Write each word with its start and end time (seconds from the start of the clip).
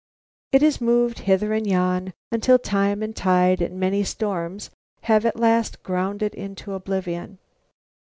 It 0.51 0.63
is 0.63 0.81
moved 0.81 1.19
hither 1.19 1.53
and 1.53 1.67
yon 1.67 2.13
until 2.31 2.57
time 2.57 3.03
and 3.03 3.15
tide 3.15 3.61
and 3.61 3.79
many 3.79 4.03
storms 4.03 4.71
have 5.01 5.27
at 5.27 5.39
last 5.39 5.83
ground 5.83 6.23
it 6.23 6.33
into 6.33 6.73
oblivion. 6.73 7.37